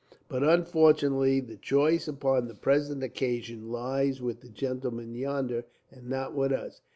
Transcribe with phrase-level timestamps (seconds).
[0.27, 6.33] But unfortunately, the choice upon the present occasion lies with the gentlemen yonder, and not
[6.33, 6.81] with us.